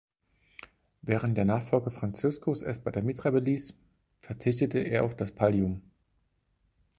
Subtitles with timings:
[1.03, 3.75] Während Nachfolger Franziskus es bei der Mitra beließ,
[4.21, 5.83] verzichtete er auf das Pallium.